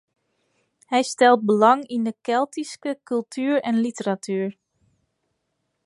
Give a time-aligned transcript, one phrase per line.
[0.91, 4.49] Hy stelt belang yn de Keltyske kultuer en literatuer.